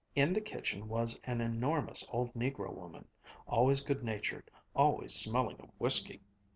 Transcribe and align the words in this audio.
In 0.15 0.33
the 0.33 0.41
kitchen 0.41 0.87
was 0.87 1.19
an 1.25 1.41
enormous 1.41 2.03
old 2.09 2.33
negro 2.33 2.73
woman, 2.73 3.07
always 3.45 3.81
good 3.81 4.03
natured, 4.03 4.49
always 4.75 5.13
smelling 5.13 5.57
of 5.61 5.69
whiskey. 5.77 6.23